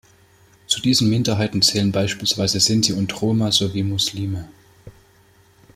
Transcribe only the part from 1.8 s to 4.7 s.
beispielsweise Sinti und Roma sowie Muslime.